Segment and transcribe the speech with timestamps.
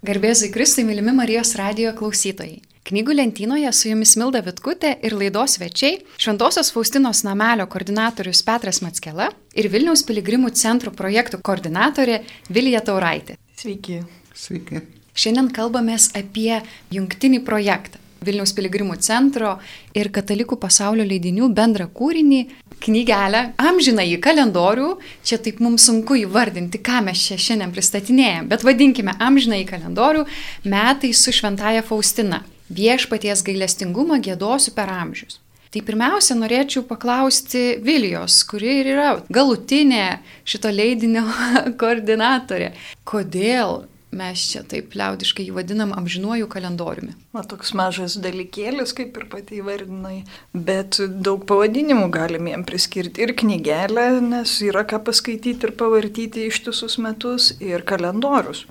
[0.00, 2.62] Garbėzui Kristui, mylimi Marijos radijo klausytojai.
[2.88, 9.28] Knygų lentynoje su jumis Milda Vitkutė ir laidos svečiai Šventosios Faustinos namelio koordinatorius Petras Matskela
[9.52, 13.36] ir Vilniaus piligrimų centro projektų koordinatorė Vilija Tauraitė.
[13.60, 14.00] Sveiki.
[14.32, 14.80] Sveiki.
[15.12, 16.62] Šiandien kalbamės apie
[16.96, 18.00] jungtinį projektą.
[18.24, 19.54] Vilniaus piligrimų centro
[19.96, 22.40] ir katalikų pasaulio leidinių bendrą kūrinį
[22.80, 24.94] knygelę, amžiną į kalendorių,
[25.26, 30.24] čia taip mums sunku įvardinti, ką mes čia šiandien pristatinėjom, bet vadinkime amžiną į kalendorių
[30.68, 32.44] metai su šventaja Faustina.
[32.70, 35.40] Viešpaties gailestingumą gėdosiu per amžius.
[35.70, 41.22] Tai pirmiausia, norėčiau paklausti Vilijos, kuri ir yra galutinė šito leidinio
[41.80, 42.72] koordinatorė.
[43.06, 47.14] Kodėl mes čia taip liaudiškai jį vadinam amžinuoju kalendoriumi.
[47.36, 50.16] Na, toks mažas dalykėlis, kaip ir pati įvardinai,
[50.54, 53.22] bet daug pavadinimų galime jam priskirti.
[53.26, 58.66] Ir knygelę, nes yra ką paskaityti ir pavartyti ištisus metus, ir kalendorius.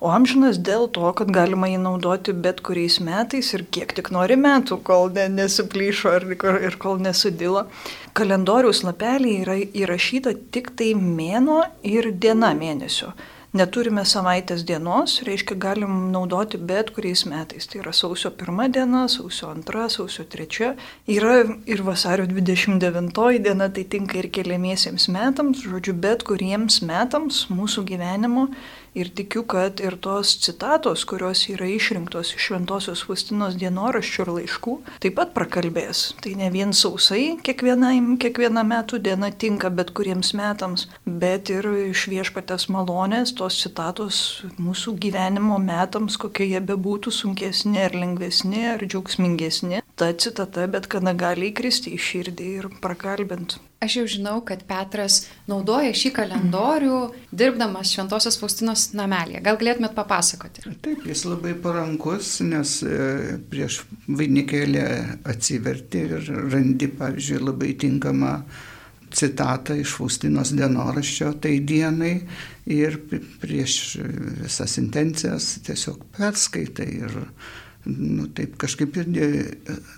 [0.00, 4.38] O amžinas dėl to, kad galima jį naudoti bet kuriais metais ir kiek tik nori
[4.40, 6.24] metų, kol ne, nesuplyšo ir,
[6.70, 7.66] ir kol nesudilo.
[8.16, 13.12] Kalendoriaus lapelį yra įrašyta tik tai mėno ir diena mėnesio
[13.56, 17.66] neturime savaitės dienos, reiškia galim naudoti bet kuriais metais.
[17.70, 20.74] Tai yra sausio pirma diena, sausio antra, sausio trečia.
[21.10, 27.86] Yra ir vasario 29 diena, tai tinka ir keliamiesiems metams, žodžiu, bet kuriems metams mūsų
[27.90, 28.50] gyvenimo
[28.98, 34.74] Ir tikiu, kad ir tos citatos, kurios yra išrinktos iš Šventojios Fustinos dienoraščių ir laiškų,
[35.04, 36.00] taip pat prakalbės.
[36.18, 42.66] Tai ne vien sausai kiekviena metų diena tinka bet kuriems metams, bet ir iš viešpatės
[42.74, 49.84] malonės tos citatos mūsų gyvenimo metams, kokie jie bebūtų sunkesni ar lengvesni ar džiaugsmingesni.
[50.00, 53.58] Ta citata bet kada gali įkristi į širdį ir prakalbinti.
[53.84, 56.96] Aš jau žinau, kad Petras naudoja šį kalendorių,
[57.36, 59.42] dirbdamas Šventojios Faustinos namelėje.
[59.44, 60.64] Gal galėtumėt papasakoti?
[60.84, 64.84] Taip, jis labai parankus, nes e, prieš vainikėlę
[65.32, 68.34] atsiverti ir randi, pavyzdžiui, labai tinkamą
[69.12, 72.14] citatą iš Faustinos dienoraščio tai dienai
[72.70, 73.00] ir
[73.42, 73.80] prieš
[74.44, 77.18] visas intencijas tiesiog perskaitai ir
[77.88, 79.28] nu, taip kažkaip irgi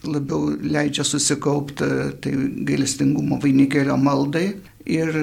[0.06, 1.88] labiau leidžia susikaupti
[2.22, 2.34] tai
[2.68, 4.52] gailestingumo vainikėlio maldai.
[4.86, 5.14] Ir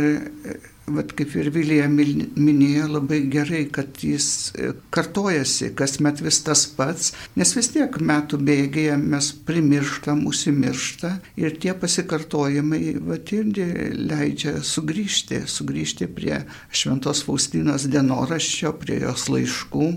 [0.93, 7.13] vat kaip ir Vilija minėjo, labai gerai, kad jis e, kartojasi, kasmet vis tas pats,
[7.39, 15.43] nes vis tiek metų bėgėje mes primirštam, užsimiršta ir tie pasikartojimai vat irgi leidžia sugrįžti,
[15.49, 19.89] sugrįžti prie Šventos Faustinos dienoraščio, prie jos laiškų,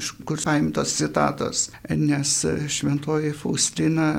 [0.00, 2.38] iš kur paimtos citatos, nes
[2.70, 4.14] Šventoji Faustina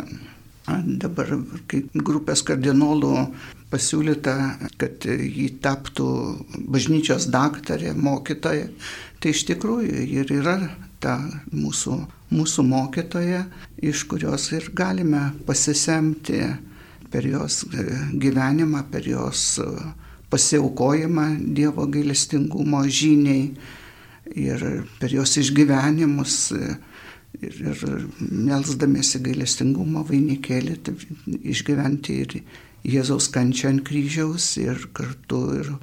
[1.01, 1.33] dabar
[1.71, 3.15] kaip grupės kardinolų
[3.71, 4.35] pasiūlyta,
[4.81, 6.09] kad jį taptų
[6.71, 8.67] bažnyčios daktarė, mokytoja.
[9.21, 10.57] Tai iš tikrųjų ir yra
[11.01, 11.17] ta
[11.53, 11.97] mūsų,
[12.33, 13.45] mūsų mokytoja,
[13.81, 16.43] iš kurios ir galime pasisemti
[17.11, 19.59] per jos gyvenimą, per jos
[20.31, 23.49] pasiaukojimą Dievo gailestingumo žyniai
[24.39, 24.65] ir
[24.99, 27.83] per jos išgyvenimus ir, ir
[28.21, 30.77] melsdamėsi gailestingumo vainikėlį
[31.51, 32.37] išgyventi ir
[32.87, 35.73] Jėzaus kančią ant kryžiaus ir kartu ir,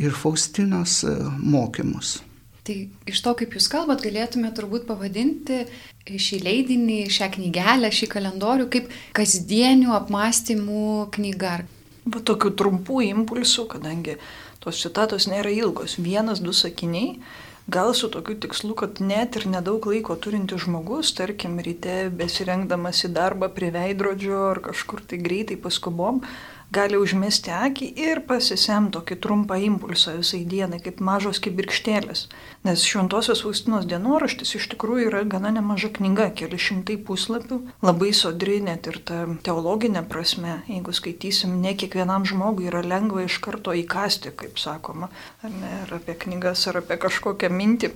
[0.00, 2.20] ir Faustinos e, mokymus.
[2.62, 2.76] Tai
[3.10, 5.64] iš to, kaip jūs kalbat, galėtume turbūt pavadinti
[6.06, 10.84] šį leidinį, šią knygelę, šį kalendorių kaip kasdienių apmąstymų
[11.16, 11.56] knyga.
[12.02, 14.16] Va tokių trumpų impulsų, kadangi
[14.62, 17.18] tos citatos nėra ilgos, vienas, du sakiniai,
[17.66, 23.12] gal su tokiu tikslu, kad net ir nedaug laiko turintis žmogus, tarkim, ryte besirengdamas į
[23.14, 26.22] darbą prie veidrodžio ar kažkur tai greitai paskubom,
[26.72, 32.26] gali užmesti akį ir pasisem tokį trumpą impulsą visai dienai, kaip mažos kibirkštėlės.
[32.66, 38.60] Nes Šventosios Faustinos dienoraštis iš tikrųjų yra gana nemaža knyga, keli šimtai puslapių, labai sodri
[38.64, 40.60] net ir ta teologinė prasme.
[40.70, 45.10] Jeigu skaitysim, ne kiekvienam žmogui yra lengva iš karto įkasti, kaip sakoma,
[45.42, 47.92] ar, ne, ar apie knygas, ar apie kažkokią mintį.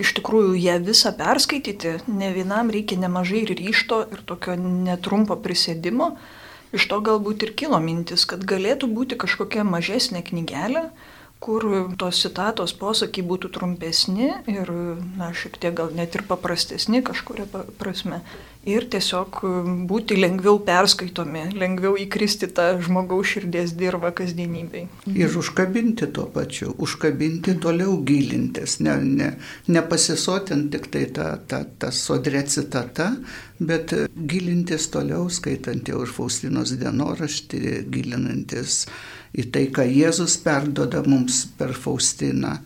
[0.00, 6.14] Iš tikrųjų, ją visą perskaityti, ne vienam reikia nemažai ryšto, ir tokio netrumpo prisėdimo.
[6.76, 10.84] Iš to galbūt ir kilo mintis, kad galėtų būti kažkokia mažesnė knygelė,
[11.40, 11.64] kur
[11.96, 14.70] tos citatos posakiai būtų trumpesni ir,
[15.16, 17.48] na, šiek tiek gal net ir paprastesni kažkuria
[17.80, 18.20] prasme
[18.68, 24.84] ir tiesiog um, būti lengviau perskaitomi, lengviau įkristi tą žmogaus širdies dirbą kasdienybei.
[25.08, 29.30] Ir užkabinti tuo pačiu, užkabinti toliau gilintis, ne, ne,
[29.72, 33.14] nepasisotinti tik tai tą, tą, tą sodrę citatą,
[33.60, 38.84] bet gilintis toliau, skaitant jau ir Faustinos dienoraštį, gilinantis
[39.36, 42.56] į tai, ką Jėzus perdoda mums per Faustiną.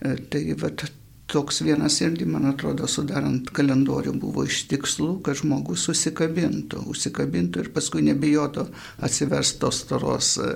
[0.00, 0.86] E, tai vat,
[1.30, 7.72] toks vienas irgi, man atrodo, sudarant kalendorių buvo iš tikslų, kad žmogus susikabintų, užsikabintų ir
[7.74, 8.68] paskui nebijotų
[9.04, 10.54] atsiverstos storos e,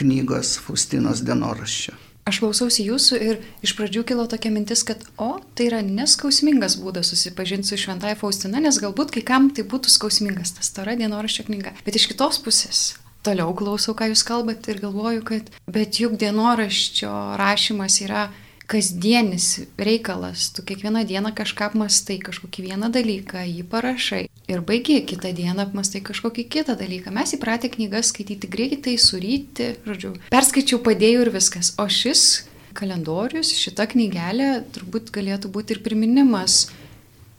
[0.00, 1.96] knygos Faustinos dienoraščio.
[2.28, 7.08] Aš klausausi jūsų ir iš pradžių kilo tokia mintis, kad, o, tai yra neskausmingas būdas
[7.14, 11.72] susipažinti su Šventąją Faustina, nes galbūt kai kam tai būtų skausmingas tas stora dienoraščio knyga.
[11.86, 12.90] Bet iš kitos pusės,
[13.26, 18.28] toliau klausau, ką jūs kalbate ir galvoju, kad, bet juk dienoraščio rašymas yra
[18.68, 25.32] kasdienis reikalas, tu kiekvieną dieną kažką apmastai, kažkokį vieną dalyką, jį parašai ir baigi, kitą
[25.32, 27.12] dieną apmastai kažkokį kitą dalyką.
[27.16, 31.72] Mes įpratę knygas skaityti greitai, suryti, žodžiu, perskaičiau, padėjau ir viskas.
[31.80, 32.44] O šis
[32.76, 36.66] kalendorius, šita knygelė turbūt galėtų būti ir priminimas,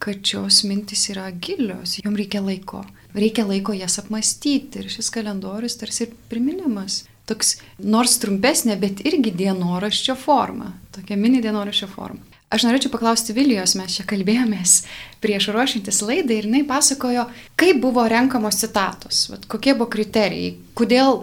[0.02, 2.88] kad šios mintis yra gilios, jom reikia laiko.
[3.16, 9.34] Reikia laiko jas apmastyti ir šis kalendorius tarsi ir priminimas toks nors trumpesnė, bet irgi
[9.38, 12.26] dienoraščio forma, tokia mini dienoraščio forma.
[12.50, 14.80] Aš norėčiau paklausti Vilijos, mes čia kalbėjomės
[15.22, 17.28] prieš ruošintis laidą ir jinai pasakojo,
[17.60, 21.22] kaip buvo renkamos citatos, vat, kokie buvo kriterijai, kodėl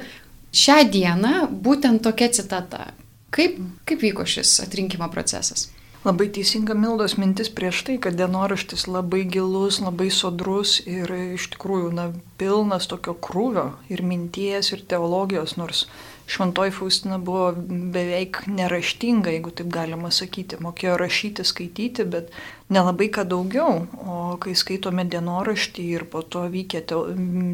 [0.54, 2.92] šią dieną būtent tokia citata.
[3.34, 5.66] Kaip, kaip vyko šis atrinkimo procesas?
[6.06, 11.88] Labai teisinga Mildos mintis prieš tai, kad dienoraštis labai gilus, labai sodrus ir iš tikrųjų
[11.96, 12.04] na,
[12.38, 15.88] pilnas tokio krūvio ir minties ir teologijos, nors
[16.30, 17.48] Šventoji Faustina buvo
[17.96, 22.30] beveik neraštinga, jeigu taip galima sakyti, mokėjo rašyti, skaityti, bet
[22.68, 23.86] nelabai ką daugiau.
[24.06, 26.82] O kai skaitome dienoraštį ir po to vykę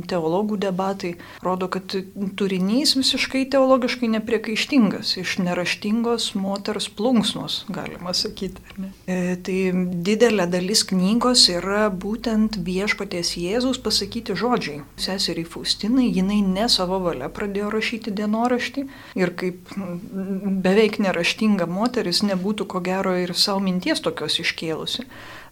[0.09, 1.13] teologų debatai,
[1.45, 1.95] rodo, kad
[2.39, 8.65] turinys visiškai teologiškai nepriekaištingas, iš neraštingos moters plunksnos, galima sakyti.
[9.07, 9.59] E, tai
[10.09, 14.83] didelė dalis knygos yra būtent viešpaties Jėzus pasakyti žodžiai.
[15.01, 18.87] Seseriai Faustinai, jinai ne savo valia pradėjo rašyti dienoraštį
[19.21, 19.77] ir kaip
[20.65, 25.02] beveik neraštinga moteris nebūtų ko gero ir savo minties tokios iškėlusi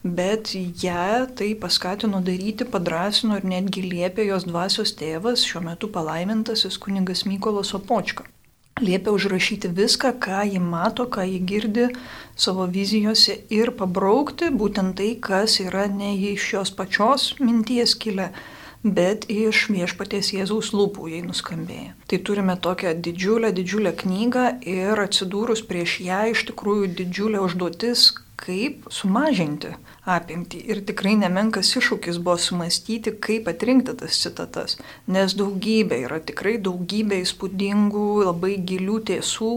[0.02, 6.78] bet ją tai paskatino daryti, padrasino ir netgi liepė jos dvasios tėvas, šiuo metu palaimintasis
[6.80, 8.24] kuningas Mykolas Opočka.
[8.80, 11.88] Liepia užrašyti viską, ką ji mato, ką ji girdi
[12.36, 18.30] savo vizijose ir pabraukti būtent tai, kas yra ne iš jos pačios minties kilę,
[18.82, 21.92] bet iš viešpaties Jėzaus lūpų jai nuskambėjo.
[22.08, 28.88] Tai turime tokią didžiulę, didžiulę knygą ir atsidūrus prieš ją iš tikrųjų didžiulė užduotis, kaip
[28.92, 29.74] sumažinti
[30.08, 30.62] apimtį.
[30.72, 37.20] Ir tikrai nemenkas iššūkis buvo sumastyti, kaip atrinkti tas citatas, nes daugybė yra tikrai daugybė
[37.26, 39.54] įspūdingų, labai gilių tiesų.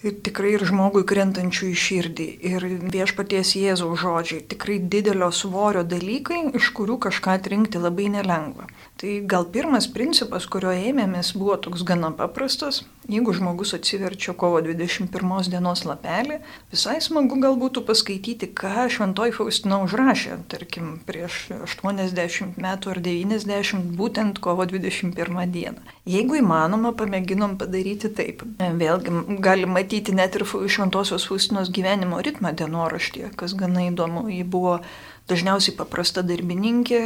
[0.00, 2.28] Ir tikrai ir žmogui krentančių į širdį.
[2.48, 4.46] Ir viešpaties Jėzaus žodžiai.
[4.48, 8.70] Tikrai didelio svorio dalykai, iš kurių kažką atrinkti labai nelengva.
[9.00, 12.82] Tai gal pirmas principas, kurio ėmėmės, buvo toks gana paprastas.
[13.08, 16.36] Jeigu žmogus atsiverčia kovo 21 dienos lapelį,
[16.68, 23.88] visai smagu gal būtų paskaityti, ką Šventoji Faustina užrašė, tarkim, prieš 80 metų ar 90,
[23.96, 25.80] būtent kovo 21 dieną.
[26.04, 28.44] Jeigu įmanoma, pamėginom padaryti taip.
[28.60, 34.28] Vėlgi, gali matyti net ir Šventosios Faustinos gyvenimo ritmą dienoraštyje, kas gana įdomu.
[34.28, 34.82] Ji buvo
[35.30, 37.00] dažniausiai paprasta darbininkė,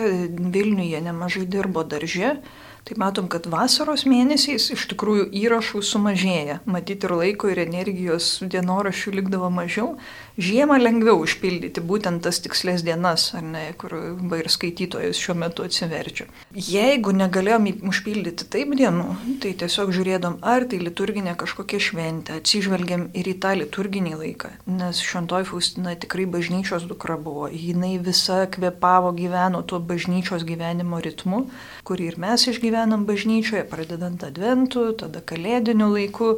[0.55, 2.39] Vilniuje nemažai dirbo darže,
[2.85, 6.59] tai matom, kad vasaros mėnesiais iš tikrųjų įrašų sumažėja.
[6.69, 9.95] Matyti ir laiko, ir energijos dienoraščių likdavo mažiau.
[10.35, 13.93] Žiemą lengviau užpildyti būtent tas tikslės dienas, ar ne, kur
[14.35, 16.27] ir skaitytojas šiuo metu atsiverčia.
[16.51, 19.07] Jeigu negalėjom užpildyti taip dienų,
[19.45, 25.05] tai tiesiog žiūrėdom, ar tai liturginė kažkokia šventė, atsižvelgiam ir į tą liturginį laiką, nes
[25.07, 31.45] šventoji Faustina tikrai bažnyčios dukra buvo, jinai visa kvepavo, gyveno tuo bažnyčios gyvenimo ritmu,
[31.87, 36.35] kurį ir mes išgyvenam bažnyčioje, pradedant adventų, tada kalėdiniu laiku,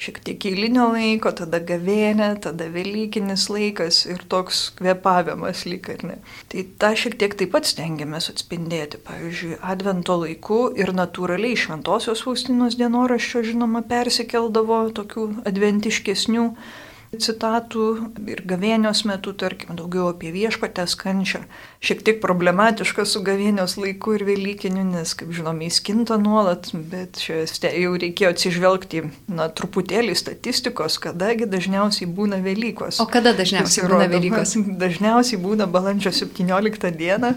[0.00, 6.18] šiek tiek eilinio laiko, tada gavėnė, tada Velykinis laikas ir toks kvepavimas lyg ar ne.
[6.52, 9.02] Tai tą šiek tiek taip pat stengiamės atspindėti.
[9.06, 16.46] Pavyzdžiui, advento laiku ir natūraliai šventosios Faustinos dienoraščio žinoma persikeldavo tokių adventiškesnių
[17.10, 17.86] citatų
[18.30, 21.40] ir gavėnios metu, tarkim, daugiau apie viešpatės kančią.
[21.82, 27.18] Šiek tiek problematiška su gavėnios laiku ir Velykiniu, nes, kaip žinome, jis kinta nuolat, bet
[27.18, 27.42] čia
[27.74, 29.02] jau reikėjo atsižvelgti,
[29.32, 33.02] na, truputėlį statistikos, kadagi dažniausiai būna Velykos.
[33.02, 34.54] O kada dažniausiai būna Velykos?
[34.84, 37.34] Dažniausiai būna balandžio 17 dieną,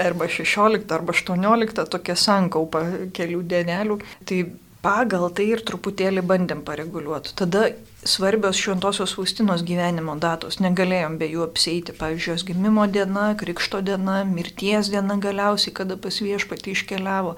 [0.00, 2.86] arba 16, arba 18, tokia sankaupa
[3.16, 4.00] kelių dienelių.
[4.24, 4.42] Tai
[4.84, 7.34] pagal tai ir truputėlį bandėm pareguliuoti.
[7.36, 7.66] Tada
[8.04, 14.20] svarbios šventosios Faustinos gyvenimo datos, negalėjom be jų apseiti, pavyzdžiui, jos gimimo diena, krikšto diena,
[14.28, 17.36] mirties diena galiausiai, kada pas viešpatį iškeliavo,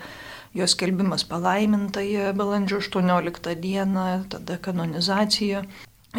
[0.59, 5.65] jos kelbimas palaimintoje balandžio 18 dieną, tada kanonizacija.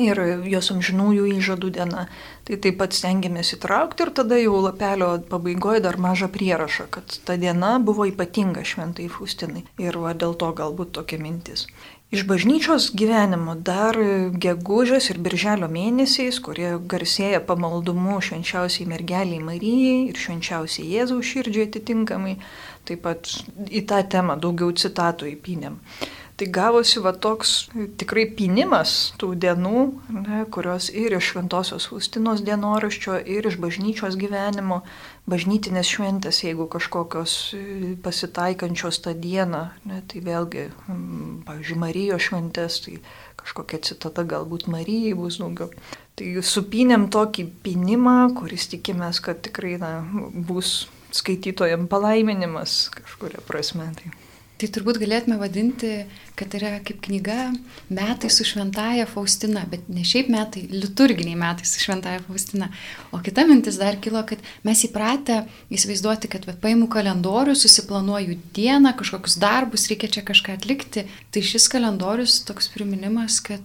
[0.02, 0.20] Ir
[0.50, 2.08] jos amžinųjų įžadų diena.
[2.44, 7.38] Tai taip pat stengiamės įtraukti ir tada jau lapelio pabaigoje dar mažą prierašą, kad ta
[7.38, 9.64] diena buvo ypatinga šventai Faustinai.
[9.78, 11.68] Ir va, dėl to galbūt tokia mintis.
[12.14, 13.98] Iš bažnyčios gyvenimo dar
[14.38, 22.36] gegužės ir birželio mėnesiais, kurie garsėja pamaldumu švenčiausiai mergeliai Marijai ir švenčiausiai Jėzaus širdžiai atitinkamai,
[22.86, 23.32] taip pat
[23.66, 25.80] į tą temą daugiau citatų įpinėm.
[26.34, 27.52] Tai gavosi va toks
[28.02, 29.82] tikrai pinimas tų dienų,
[30.16, 34.80] ne, kurios ir iš Šventojios Faustinos dienoraščio, ir iš bažnyčios gyvenimo,
[35.30, 37.62] bažnytinės šventės, jeigu kažkokios e,
[38.02, 40.66] pasitaikančios tą dieną, ne, tai vėlgi,
[41.46, 42.98] pavyzdžiui, Marijos šventės, tai
[43.44, 45.70] kažkokia citata galbūt Marijai bus daugiau.
[46.18, 50.00] Tai supinėm tokį pinimą, kuris tikimės, kad tikrai na,
[50.34, 53.92] bus skaitytojams palaiminimas kažkuria prasme.
[54.02, 54.23] Tai.
[54.64, 55.90] Tai turbūt galėtume vadinti,
[56.40, 57.50] kad yra kaip knyga
[57.92, 62.70] metai su šventaja Faustina, bet ne šiaip metai, liturginiai metai su šventaja Faustina.
[63.12, 68.96] O kita mintis dar kilo, kad mes įpratę įsivaizduoti, kad va, paimu kalendorių, susiplanuoju dieną,
[69.04, 71.10] kažkokius darbus, reikia čia kažką atlikti.
[71.36, 73.60] Tai šis kalendorius toks priminimas, kad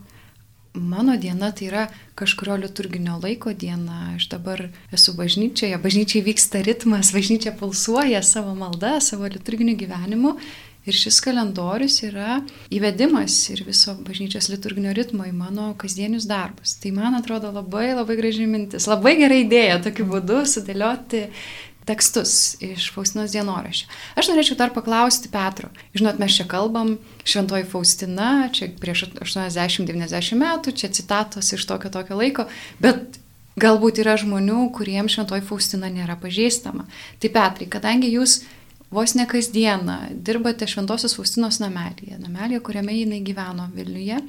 [0.74, 1.88] mano diena tai yra
[2.18, 8.98] kažkurio liturginio laiko diena, aš dabar esu bažnyčioje, bažnyčiai vyksta ritmas, bažnyčia pulsuoja savo maldą,
[8.98, 10.34] savo liturginiu gyvenimu
[10.88, 12.38] Ir šis kalendorius yra
[12.72, 16.78] įvedimas ir viso bažnyčios liturginio ritmo į mano kasdienius darbus.
[16.80, 21.26] Tai man atrodo labai labai graži mintis, labai gera idėja tokiu būdu sudėlioti
[21.88, 22.32] tekstus
[22.64, 23.88] iš Faustinos dienoraščio.
[24.20, 25.70] Aš norėčiau dar paklausti Petro.
[25.96, 32.18] Žinot, mes čia kalbam, Šventoji Faustina, čia prieš 80-90 metų, čia citatos iš tokio tokio
[32.20, 32.44] laiko,
[32.82, 33.20] bet
[33.58, 36.86] galbūt yra žmonių, kuriems Šventoji Faustina nėra pažįstama.
[37.20, 38.42] Tai Petrai, kadangi jūs
[38.90, 44.22] vos ne kasdieną dirbate Šventosios Faustinos namelyje, namelyje, kuriame jinai gyveno Vilniuje.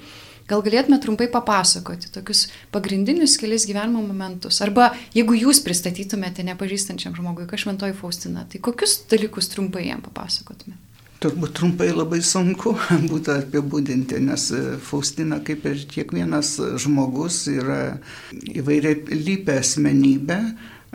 [0.50, 4.58] Gal galėtume trumpai papasakoti tokius pagrindinius kelias gyvenimo momentus?
[4.66, 10.88] Arba jeigu jūs pristatytumėte nepažįstančiam žmogui, kas Šventoji Faustina, tai kokius dalykus trumpai jam papasakotumėte?
[11.20, 12.74] Turbūt trumpai labai sunku
[13.12, 14.48] būtų apibūdinti, nes
[14.88, 18.00] Faustina, kaip ir kiekvienas žmogus, yra
[18.34, 20.40] įvairiai lypę asmenybė,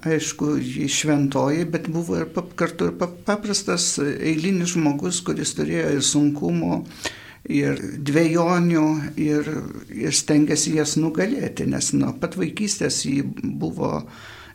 [0.03, 6.81] aišku, ji šventoji, bet buvo ir kartu ir paprastas eilinis žmogus, kuris turėjo ir sunkumų,
[7.53, 8.87] ir dviejonių,
[9.21, 9.51] ir,
[9.95, 14.03] ir stengiasi jas nugalėti, nes nuo pat vaikystės ji buvo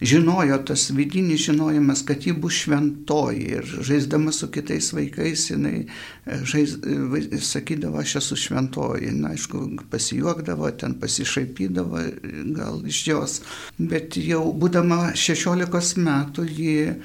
[0.02, 3.42] žinojo tas vidinis žinojimas, kad ji bus šventoji.
[3.60, 5.86] Ir žaisdama su kitais vaikais jinai
[6.26, 6.78] e, žais,
[7.32, 9.12] e, sakydavo, aš esu šventoji.
[9.12, 12.04] Na, aišku, pasijuokdavo, ten pasišaipydavo
[12.56, 13.42] gal iš jos,
[13.78, 16.96] bet jau būdama 16 metų ji e,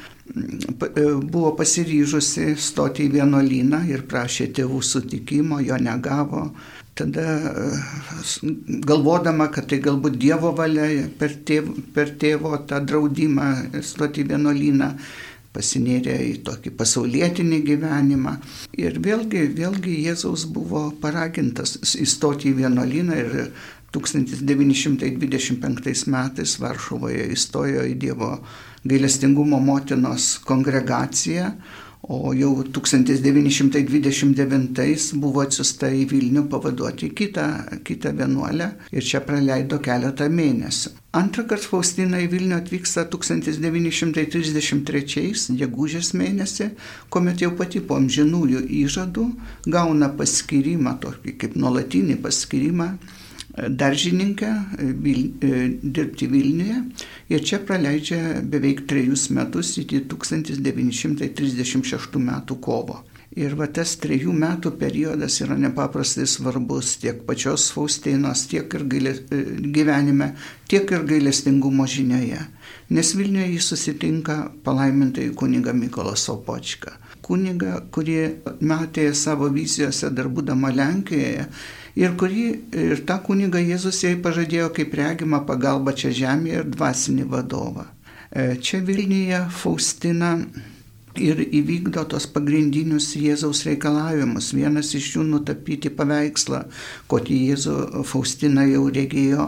[1.22, 6.48] buvo pasiryžusi stoti į vienuolyną ir prašė tėvų sutikimo, jo negavo
[6.94, 7.54] tada
[8.86, 13.48] galvodama, kad tai galbūt Dievo valia per tėvo, per tėvo tą draudimą
[13.82, 14.88] stoti vienuolyną,
[15.54, 18.32] pasinėrė į tokį pasaulietinį gyvenimą.
[18.80, 23.30] Ir vėlgi, vėlgi Jėzaus buvo paragintas įstoti į vienuolyną ir
[23.94, 28.30] 1925 metais Varšuvoje įstojo į Dievo
[28.84, 31.54] gailestingumo motinos kongregaciją,
[32.08, 40.28] O jau 1929 buvo atsiusta į Vilnių pavaduoti kitą, kitą vienuolę ir čia praleido keletą
[40.28, 40.92] mėnesių.
[41.16, 46.66] Antrą kartą Faustina į Vilnių atvyksta 1933 gegužės mėnesį,
[47.08, 49.24] kuomet jau pati po amžinųjų įžadų
[49.72, 53.00] gauna paskirimą, tokį kaip nuolatinį paskirimą
[53.56, 56.82] daržininkę Vil, e, dirbti Vilniuje
[57.28, 63.04] ir čia praleidžia beveik trejus metus iki 1936 metų kovo.
[63.34, 69.14] Ir va tas trejų metų periodas yra nepaprastai svarbus tiek pačios Faustinos, tiek ir gailė,
[69.30, 69.36] e,
[69.74, 70.34] gyvenime,
[70.70, 72.42] tiek ir gailestingumo žinioje.
[72.90, 76.92] Nes Vilniuje jis susitinka palaimintai kuniga Mykola Sopočka.
[77.24, 81.46] Kuniga, kurį matė savo vizijose dar būdama Lenkijoje
[81.98, 82.44] ir kurį
[82.84, 87.84] ir tą kunigą Jėzus jai pažadėjo kaip regimą pagalbą čia žemėje ir dvasinį vadovą.
[88.30, 90.36] E, čia Vilniuje Faustina
[91.14, 94.52] ir įvykdo tos pagrindinius Jėzaus reikalavimus.
[94.56, 96.60] Vienas iš jų nutapyti paveikslą,
[97.10, 97.76] kokį Jėzų
[98.08, 99.44] Faustina jau regėjo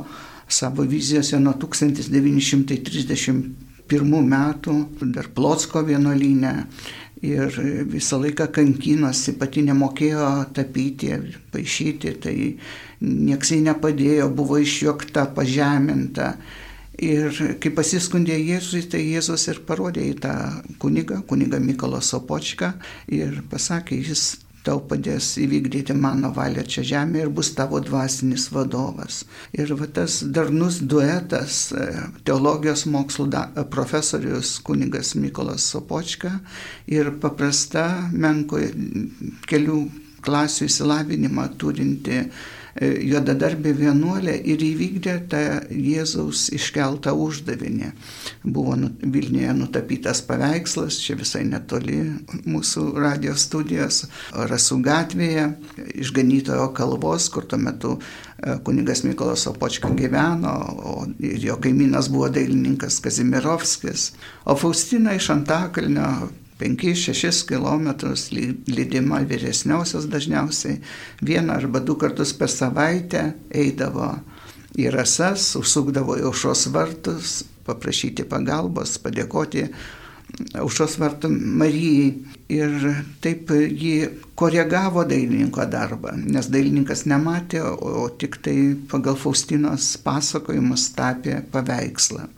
[0.47, 4.75] savo vizijose nuo 1931 metų,
[5.15, 6.55] dar Plotsko vienuolynė
[7.25, 7.57] ir
[7.89, 11.15] visą laiką kankinosi, pati nemokėjo tapyti,
[11.53, 12.37] paaišyti, tai
[13.01, 16.35] nieks jai nepadėjo, buvo išjuokta, pažeminta.
[16.97, 17.29] Ir
[17.61, 20.33] kai pasiskundė Jėzui, tai Jėzus ir parodė į tą
[20.81, 22.73] kunigą, kunigą Mykolą Sopočką
[23.13, 29.23] ir pasakė, jis tau padės įvykdyti mano valią čia žemėje ir bus tavo dvasinis vadovas.
[29.57, 31.87] Ir va tas darnus duetas, e,
[32.27, 36.35] teologijos mokslų da, profesorius kuningas Mykolas Sopočka
[36.91, 38.61] ir paprasta menko
[39.47, 39.81] kelių
[40.27, 47.91] klasių įsilavinimą turinti E, juodadarbė vienuolė ir įvykdė tą Jėzaus iškeltą uždavinį.
[48.45, 52.03] Buvo nu, Vilniuje nutapytas paveikslas, čia visai netoli
[52.45, 54.05] mūsų radijos studijos,
[54.37, 55.49] Rasų gatvėje,
[56.05, 60.57] išganytojo kalbos, kur tuo metu e, kunigas Mykolas Opočka gyveno,
[61.21, 64.11] ir jo kaimynas buvo dailininkas Kazimirovskis.
[64.45, 66.11] O Faustina iš Antakalnio
[66.61, 67.89] 5-6 km
[68.67, 70.81] lydima vyresniausios dažniausiai
[71.23, 74.15] vieną arba du kartus per savaitę eidavo
[74.77, 77.37] į rasas, užsukdavo į aušos vartus,
[77.67, 79.67] paprašyti pagalbos, padėkoti
[80.61, 82.09] aušos vartų Marijai.
[82.53, 82.75] Ir
[83.25, 83.95] taip jį
[84.39, 92.29] koregavo dailininko darbą, nes dailininkas nematė, o tik tai pagal Faustinos pasakojimus tapė paveikslą.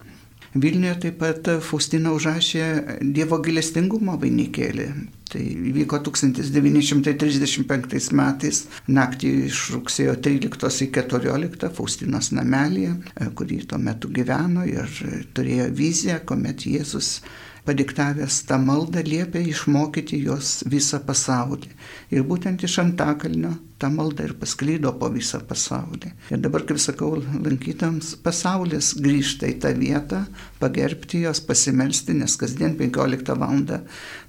[0.54, 4.86] Vilniuje taip pat Faustina užrašė Dievo gailestingumo vainikėlį.
[5.28, 12.94] Tai įvyko 1935 metais, naktį iš rugsėjo 13 į 14 Faustinos namelėje,
[13.36, 14.88] kurį tuo metu gyveno ir
[15.36, 17.20] turėjo viziją, kuomet Jėzus
[17.68, 21.70] padiktavęs tą maldą liepia išmokyti jos visą pasaulį.
[22.14, 26.10] Ir būtent iš Antakalnio ta malda ir pasklydo po visą pasaulį.
[26.34, 30.24] Ir dabar, kaip sakau, lankytams pasaulis grįžta į tą vietą,
[30.58, 33.62] pagerbti jos, pasimelsti, nes kasdien 15 val.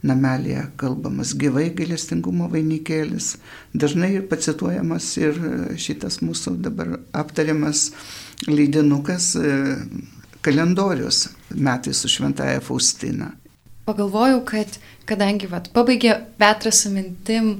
[0.03, 3.33] namelėje kalbamas gyvai gailestingumo vainikėlis.
[3.73, 5.41] Dažnai pacituojamas ir
[5.75, 7.89] šitas mūsų dabar aptariamas
[8.47, 9.33] leidinukas
[10.41, 13.31] kalendorius metai su šventaja Faustina.
[13.85, 14.77] Pagalvojau, kad
[15.09, 17.59] kadangi vat, pabaigė Petras mintim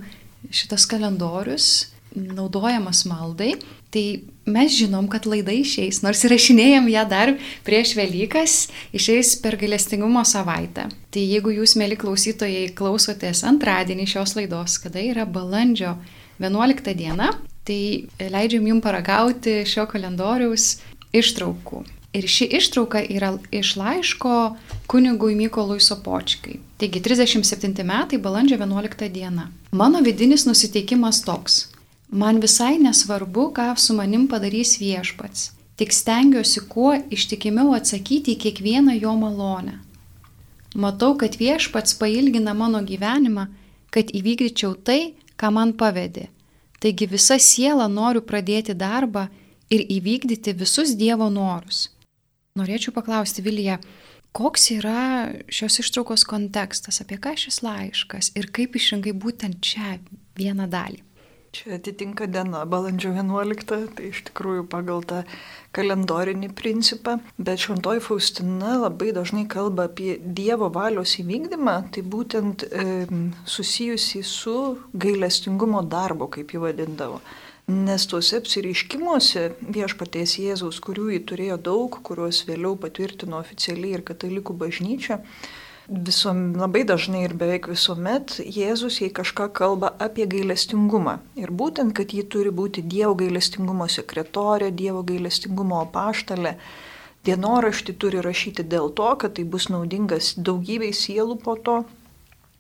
[0.54, 3.56] šitas kalendorius, naudojamas maldai,
[3.94, 7.34] tai mes žinom, kad laida išeis, nors įrašinėjom ją dar
[7.66, 8.56] prieš Velykas,
[8.96, 10.88] išeis per gailestingumo savaitę.
[11.10, 15.96] Tai jeigu jūs, mėly klausytojai, klausotės antradienį šios laidos, kada yra balandžio
[16.42, 17.34] 11 diena,
[17.68, 20.78] tai leidžiam jums paragauti šio kalendoriaus
[21.14, 21.86] ištraukų.
[22.14, 24.56] Ir ši ištrauka yra iš laiško
[24.88, 26.56] kunigui Mykolui Sopočkai.
[26.78, 29.52] Taigi 37 metai balandžio 11 diena.
[29.72, 31.68] Mano vidinis nusiteikimas toks.
[32.10, 35.52] Man visai nesvarbu, ką su manim padarys viešpats.
[35.78, 39.78] Tik stengiuosi kuo ištikimiau atsakyti į kiekvieną jo malonę.
[40.74, 43.46] Matau, kad viešpats pailgina mano gyvenimą,
[43.94, 46.26] kad įvykdyčiau tai, ką man pavedė.
[46.82, 49.28] Taigi visa siela noriu pradėti darbą
[49.70, 51.90] ir įvykdyti visus Dievo norus.
[52.58, 53.78] Norėčiau paklausti Vilija,
[54.34, 55.02] koks yra
[55.54, 58.34] šios ištraukos kontekstas, apie ką šis laiškas?
[58.40, 60.00] Ir kaip išrinkai būtent čia
[60.40, 61.04] vieną dalį.
[61.50, 63.64] Čia atitinka diena, balandžio 11,
[63.98, 65.24] tai iš tikrųjų pagal tą
[65.74, 72.86] kalendorinį principą, bet šventoji Faustina labai dažnai kalba apie Dievo valios įvykdymą, tai būtent e,
[73.50, 74.56] susijusi su
[74.94, 77.18] gailestingumo darbo, kaip jį vadindavo.
[77.70, 84.56] Nes tuose apsireiškimuose viešpaties Jėzaus, kurių jį turėjo daug, kuriuos vėliau patvirtino oficialiai ir katalikų
[84.58, 85.20] bažnyčia,
[86.08, 91.20] visom, labai dažnai ir beveik visuomet Jėzus jai kažką kalba apie gailestingumą.
[91.38, 96.56] Ir būtent, kad ji turi būti Dievo gailestingumo sekretorė, Dievo gailestingumo apaštalė.
[97.30, 101.84] Dienoraštį turi rašyti dėl to, kad tai bus naudingas daugybei sielų po to,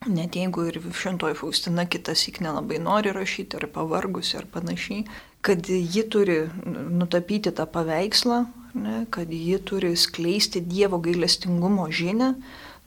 [0.07, 5.03] Net jeigu ir šventoji Faustina kitas įk nelabai nori rašyti, ar pavargusi, ar panašiai,
[5.43, 8.38] kad ji turi nutapyti tą paveikslą,
[8.79, 12.33] ne, kad ji turi skleisti Dievo gailestingumo žinę,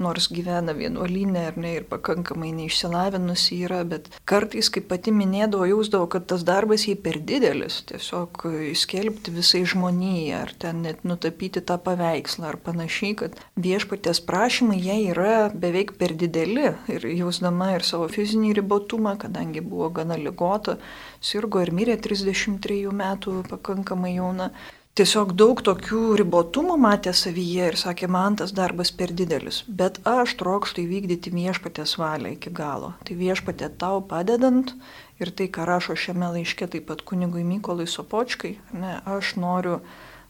[0.03, 6.09] nors gyvena vienuolinė ar ne ir pakankamai neišsilavinusi yra, bet kartais, kaip pati minėdavo, jausdavo,
[6.13, 11.79] kad tas darbas jai per didelis, tiesiog įskelbti visai žmonijai, ar ten net nutapyti tą
[11.87, 16.73] paveikslą ar panašiai, kad viešpatės prašymai jai yra beveik per dideli.
[16.93, 20.79] Ir jausdama ir savo fizinį ribotumą, kadangi buvo gana ligota,
[21.23, 24.53] sirgo ir mirė 33 metų pakankamai jauna
[24.99, 30.35] tiesiog daug tokių ribotumų matė savyje ir sakė, man tas darbas per didelis, bet aš
[30.41, 32.93] trokštų įvykdyti viešpatės valią iki galo.
[33.09, 34.75] Tai viešpatė tau padedant
[35.23, 39.81] ir tai, ką rašo šiame laiške taip pat kunigui Mykolai Sopočkai, ne, aš noriu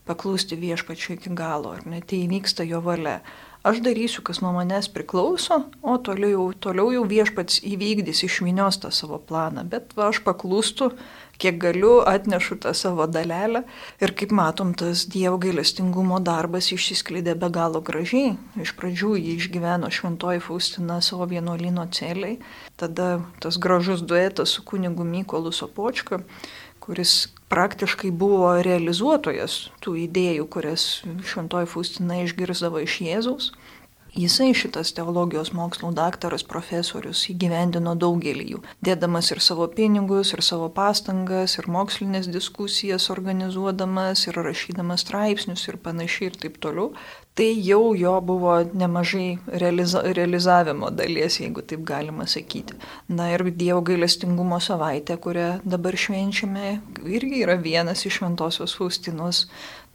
[0.06, 3.20] paklūsti viešpačiu iki galo, ar ne, tai įvyksta jo valia.
[3.62, 8.90] Aš darysiu, kas nuo manęs priklauso, o toliau jau, toliau jau viešpats įvykdys išvinios tą
[8.94, 10.90] savo planą, bet va, aš paklūstu,
[11.42, 13.64] kiek galiu, atnešu tą savo dalelę
[14.02, 18.36] ir kaip matom, tas Dievo gailestingumo darbas išsiskleidė be galo gražiai.
[18.62, 22.38] Iš pradžių jį išgyveno šventoji Faustina savo vienuolino celiai,
[22.78, 26.22] tada tas gražus duetas su kunigu Mykolu Sopočka,
[26.82, 30.86] kuris praktiškai buvo realizuotojas tų idėjų, kurias
[31.28, 33.52] šventoji Faustina išgirdavo iš Jėzaus.
[34.12, 40.66] Jisai šitas teologijos mokslo daktaras, profesorius įgyvendino daugelį jų, dėdamas ir savo pinigus, ir savo
[40.68, 46.90] pastangas, ir mokslinės diskusijas organizuodamas, ir rašydamas straipsnius ir panašiai ir taip toliau.
[47.34, 52.74] Tai jau jo buvo nemažai realiza realizavimo dalies, jeigu taip galima sakyti.
[53.08, 56.74] Na ir Dievo gailestingumo savaitė, kurią dabar švenčiame,
[57.08, 59.46] irgi yra vienas iš Šventojios Faustinos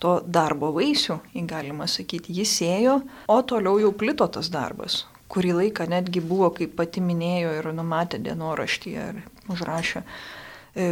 [0.01, 2.97] to darbo vaisių, galima sakyti, jis ėjo,
[3.29, 5.03] o toliau jau plito tas darbas.
[5.29, 9.21] Kurį laiką netgi buvo, kaip pati minėjo ir numatė dienoraštyje ir
[9.53, 10.01] užrašė,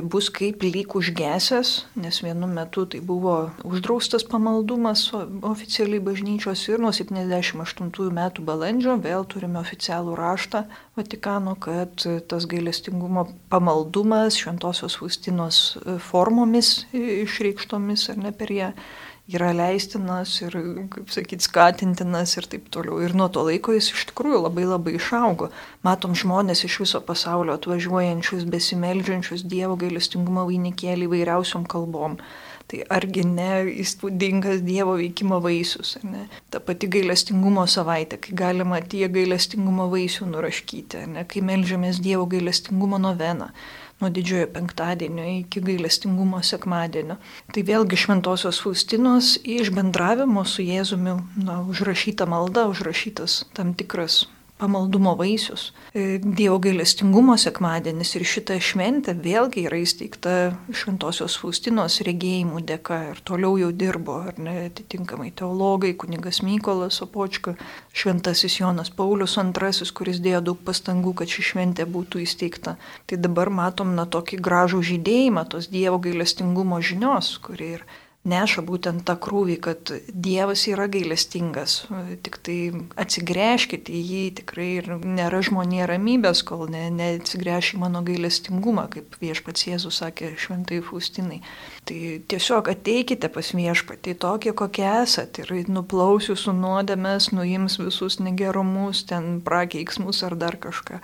[0.04, 1.72] bus kaip lyg užgesęs,
[2.02, 5.04] nes vienu metu tai buvo uždraustas pamaldumas
[5.46, 13.28] oficialiai bažnyčios ir nuo 78 metų balandžio vėl turime oficialų raštą Vatikano, kad tas gailestingumo
[13.52, 18.72] pamaldumas šventosios Faustinos formomis išreikštomis ar ne per ją
[19.32, 20.56] yra leistinas ir,
[20.94, 23.00] kaip sakyt, skatintinas ir taip toliau.
[23.02, 25.50] Ir nuo to laiko jis iš tikrųjų labai labai išaugo.
[25.86, 32.20] Matom žmonės iš viso pasaulio atvažiuojančius, besimeldžiančius Dievo gailestingumo vainikėlį įvairiausiom kalbom.
[32.66, 33.50] Tai argi ne
[33.84, 36.24] įspūdingas Dievo veikimo vaisius, ne?
[36.50, 41.26] Ta pati gailestingumo savaitė, kai galima tie gailestingumo vaisių nuraškyti, ne?
[41.30, 43.52] kai melžiamės Dievo gailestingumo noveną
[44.02, 47.18] nuo didžiojo penktadienio iki gailestingumo sekmadienio.
[47.54, 54.26] Tai vėlgi šventosios Faustinos iš bendravimo su Jėzumi na, užrašyta malda, užrašytas tam tikras
[54.66, 55.74] pamaldumo vaisius.
[55.94, 60.36] E, Dievo gailestingumo sekmadienis ir šita šventė vėlgi yra įsteigta
[60.74, 67.56] Šventosios Faustinos regėjimų dėka ir toliau jau dirbo, ar ne, atitinkamai teologai, kunigas Mykolas Opočka,
[67.94, 72.78] Šventasis Jonas Paulius II, kuris dėjo daug pastangų, kad ši šventė būtų įsteigta.
[73.06, 77.86] Tai dabar matom na tokį gražų žydėjimą tos Dievo gailestingumo žinios, kuri ir
[78.26, 81.78] neša būtent tą krūvį, kad Dievas yra gailestingas.
[82.26, 82.58] Tik tai
[83.02, 89.18] atsigręžkite į jį, tikrai ir nėra žmonė ramybės, kol ne, neatsigręš į mano gailestingumą, kaip
[89.22, 91.42] viešpats Jėzus sakė šventai Faustinai.
[91.86, 92.00] Tai
[92.34, 99.40] tiesiog ateikite pas viešpatį tokie, kokie esat ir nuplausiu su nuodėmės, nuims visus negerumus, ten
[99.46, 101.02] prakeiksmus ar dar kažką.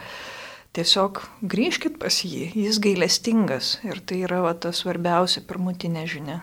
[0.72, 1.20] Tiesiog
[1.52, 6.40] grįžkit pas jį, jis gailestingas ir tai yra va, ta svarbiausia pirmutinė žinia.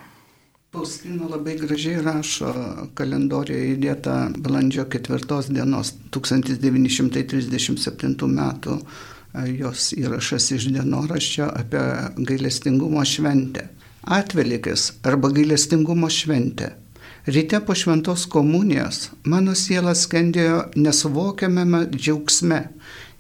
[0.73, 2.51] Faustina labai gražiai rašo
[2.99, 8.75] kalendorijoje įdėta balandžio 4 dienos 1937 metų
[9.49, 11.85] jos įrašas iš dienoraščio apie
[12.31, 13.63] gailestingumo šventę.
[14.19, 16.69] Atvelikis arba gailestingumo šventė.
[17.33, 22.61] Ryte po šventos komunijos mano siela skendėjo nesuvokiamame džiaugsme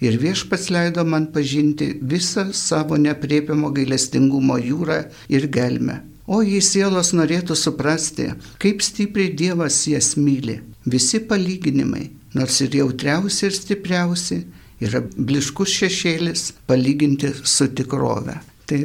[0.05, 5.01] ir viešpats leido man pažinti visą savo nepriepiamo gailestingumo jūrą
[5.33, 6.18] ir gelmę.
[6.29, 8.29] O jei sielos norėtų suprasti,
[8.61, 14.43] kaip stipriai Dievas jas myli, visi palyginimai, nors ir jautriausi ir stipriausi,
[14.85, 18.37] yra bliškus šešėlis palyginti su tikrove.
[18.69, 18.81] Tai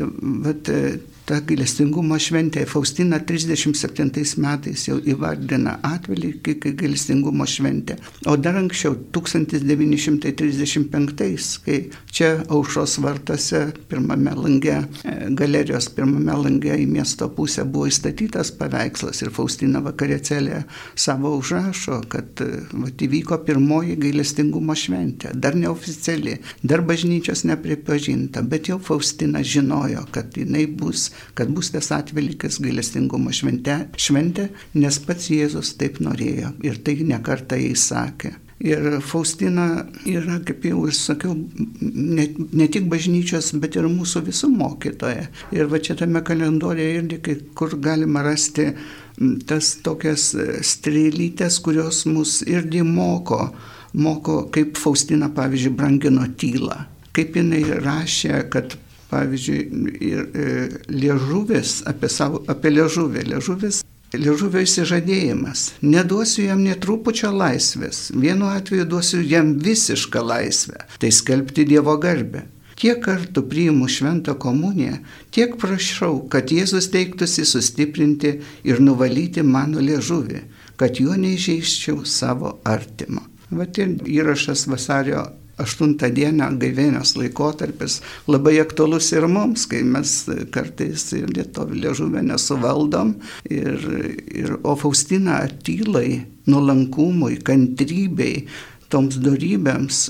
[0.46, 0.72] vat,
[1.30, 7.96] ta gailestingumo šventė Faustina 37 metais jau įvardina atvelykį kaip gailestingumo šventę.
[8.28, 11.78] O dar anksčiau, 1935, kai
[12.12, 14.86] čia aušros vartose pirmame lange, e,
[15.40, 20.64] galerijos pirmame lange į miesto pusę buvo įstatytas paveikslas ir Faustina vakarėcelė
[21.00, 28.68] savo užrašo, kad e, vat, įvyko pirmoji gailestingumo šventė, dar neoficiali, dar bažnyčios nepripažinta, bet
[28.72, 35.30] jau Faustina žinojo, kad jinai bus kad bus tas atvelikas gailestingumo šventė, šventė, nes pats
[35.34, 38.38] Jėzus taip norėjo ir tai nekartą jis sakė.
[38.64, 44.48] Ir Faustina yra, kaip jau ir sakiau, ne, ne tik bažnyčios, bet ir mūsų visų
[44.54, 45.26] mokytoja.
[45.52, 48.70] Ir va čia tame kalendoriuje irgi, kur galima rasti
[49.50, 50.30] tas tokias
[50.70, 53.50] strėlytės, kurios mus irgi moko,
[54.00, 56.86] moko, kaip Faustina, pavyzdžiui, brangino tylą.
[57.14, 58.78] Kaip jinai rašė, kad
[59.14, 60.52] pavyzdžiui, ir e,
[60.90, 65.68] liežuvis, apie, savo, apie liežuvį, liežuvis, liežuvio įsižadėjimas.
[65.86, 72.48] Neduosiu jam netrupučio laisvės, vienu atveju duosiu jam visišką laisvę, tai skelbti Dievo garbę.
[72.84, 74.98] Kiek kartų priimu šventą komuniją,
[75.32, 80.42] tiek prašau, kad Jėzus teiktųsi sustiprinti ir nuvalyti mano liežuvį,
[80.82, 83.22] kad juo neižeiščiau savo artimo.
[83.54, 85.28] Vat ir įrašas vasario
[85.62, 90.16] 8 dieną gaivinės laikotarpis labai aktualus ir mums, kai mes
[90.54, 93.16] kartais lietuvių liežuvę nesuvaldom.
[93.54, 93.88] Ir,
[94.34, 98.48] ir, o Faustina tylai, nuolankumui, kantrybei,
[98.90, 100.08] toms darybėms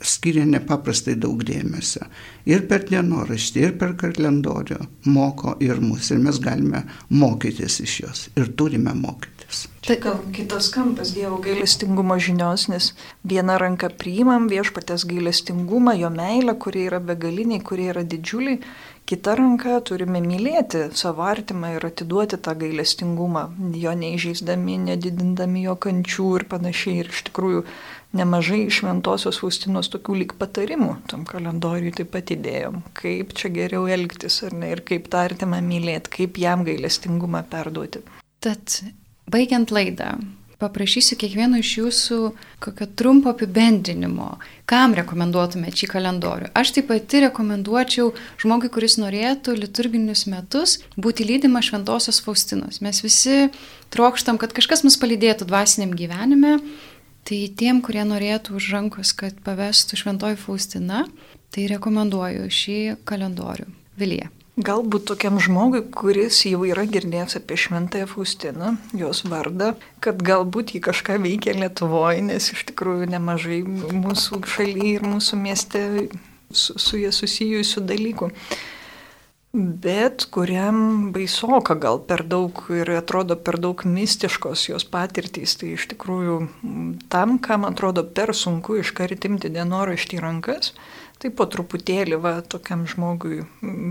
[0.00, 2.06] skiria nepaprastai daug dėmesio.
[2.48, 4.80] Ir per dienoraštį, ir per kalendorių
[5.12, 6.10] moko ir mus.
[6.10, 8.24] Ir mes galime mokytis iš jos.
[8.40, 9.39] Ir turime mokytis.
[9.86, 12.92] Tai gal kitas kampas Dievo gailestingumo žinios, nes
[13.26, 18.60] vieną ranką priimam viešpatės gailestingumą, jo meilę, kurie yra begaliniai, kurie yra didžiuliai,
[19.10, 26.28] kita ranka turime mylėti savo artimą ir atiduoti tą gailestingumą, jo neižeisdami, nedidindami jo kančių
[26.38, 27.00] ir panašiai.
[27.02, 27.64] Ir iš tikrųjų
[28.20, 34.42] nemažai šventosios Faustinos tokių lyg patarimų tam kalendoriui taip pat įdėjom, kaip čia geriau elgtis
[34.46, 38.04] ar ne ir kaip tą artimą mylėti, kaip jam gailestingumą perduoti.
[38.40, 38.78] Tad
[39.30, 40.16] baigiant laidą,
[40.60, 42.18] paprašysiu kiekvieno iš jūsų
[42.60, 44.34] kokio trumpo apibendrinimo,
[44.68, 46.50] kam rekomenduotumėte šį kalendorių.
[46.58, 48.12] Aš taip pat rekomenduočiau
[48.42, 52.82] žmogui, kuris norėtų liturginius metus būti lydima šventosios Faustinos.
[52.84, 53.48] Mes visi
[53.94, 56.58] trokštam, kad kažkas mus palydėtų dvasiniam gyvenime
[57.30, 61.04] Tai tiem, kurie norėtų už rankos, kad pavestų Šventoji Faustina,
[61.52, 63.68] tai rekomenduoju šį kalendorių.
[64.00, 64.30] Vilija.
[64.60, 69.70] Galbūt tokiam žmogui, kuris jau yra girdėjęs apie Šventąją Faustiną, jos vardą,
[70.04, 75.84] kad galbūt jį kažką veikia Lietuvoje, nes iš tikrųjų nemažai mūsų šalyje ir mūsų mieste
[76.50, 78.30] su, su jie susijusių dalykų
[79.52, 85.56] bet kuriam baisoka gal per daug ir atrodo per daug mistiškos jos patirtys.
[85.58, 86.36] Tai iš tikrųjų
[87.10, 90.74] tam, kam atrodo per sunku iškart imti dienoraštį rankas,
[91.20, 93.42] tai po truputėlį va tokiam žmogui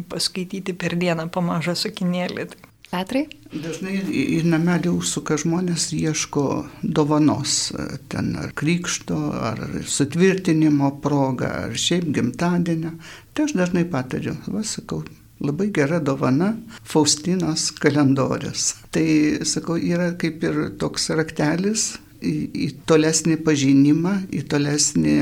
[0.10, 2.50] paskaityti per dieną po mažą sakinėlį.
[2.90, 3.28] Petrai?
[3.54, 6.46] Dažnai į namelį užsuka žmonės ieško
[6.82, 7.70] dovanos,
[8.10, 9.18] ten ar krikšto,
[9.52, 12.96] ar sutvirtinimo proga, ar šiaip gimtadienio.
[13.34, 15.04] Tai aš dažnai patariu, va sakau,
[15.40, 16.50] Labai gera dovana
[16.84, 18.74] Faustinos kalendorius.
[18.92, 19.06] Tai,
[19.48, 25.16] sakau, yra kaip ir toks raktelis į, į tolesnį pažinimą, į tolesnį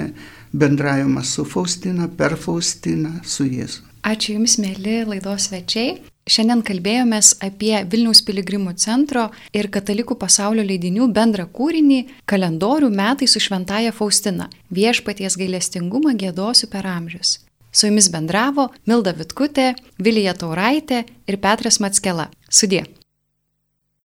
[0.54, 3.84] bendravimą su Faustina, per Faustiną, su Jėzu.
[4.08, 5.98] Ačiū Jums, mėly laidos svečiai.
[6.28, 13.40] Šiandien kalbėjomės apie Vilniaus piligrimų centro ir katalikų pasaulio leidinių bendrą kūrinį kalendorių metai su
[13.44, 14.50] šventaja Faustina.
[14.72, 17.38] Viešpaties gailestingumą gėdosiu per amžius.
[17.72, 22.30] Su jumis bendravo Milda Vitkutė, Vilija Tauraitė ir Petras Matskela.
[22.50, 22.84] Sudė.